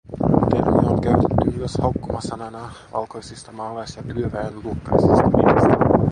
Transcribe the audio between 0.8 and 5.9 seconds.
on käytetty myös haukkumasanana valkoisista maalais- ja työväenluokkaisista miehistä